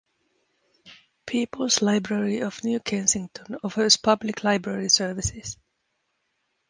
[1.27, 5.57] People's Library of New Kensington offers public library services.